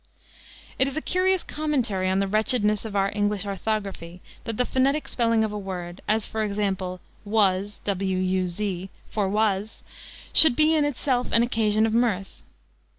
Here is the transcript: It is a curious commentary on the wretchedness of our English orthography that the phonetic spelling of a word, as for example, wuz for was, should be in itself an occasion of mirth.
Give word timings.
It 0.79 0.87
is 0.87 0.97
a 0.97 0.99
curious 0.99 1.43
commentary 1.43 2.09
on 2.09 2.17
the 2.17 2.27
wretchedness 2.27 2.85
of 2.85 2.95
our 2.95 3.11
English 3.13 3.45
orthography 3.45 4.19
that 4.45 4.57
the 4.57 4.65
phonetic 4.65 5.07
spelling 5.07 5.43
of 5.43 5.51
a 5.51 5.59
word, 5.59 6.01
as 6.07 6.25
for 6.25 6.43
example, 6.43 7.01
wuz 7.23 7.79
for 9.11 9.29
was, 9.29 9.83
should 10.33 10.55
be 10.55 10.73
in 10.75 10.85
itself 10.85 11.27
an 11.31 11.43
occasion 11.43 11.85
of 11.85 11.93
mirth. 11.93 12.41